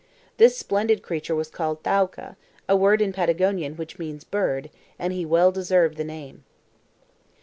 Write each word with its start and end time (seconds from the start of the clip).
This 0.37 0.57
splendid 0.57 1.03
creature 1.03 1.35
was 1.35 1.51
called 1.51 1.83
"Thaouka," 1.83 2.35
a 2.67 2.75
word 2.75 3.03
in 3.03 3.13
Patagonia 3.13 3.69
which 3.73 3.99
means 3.99 4.23
bird, 4.23 4.71
and 4.97 5.13
he 5.13 5.27
well 5.27 5.51
deserved 5.51 5.95
the 5.95 6.03
name. 6.03 6.43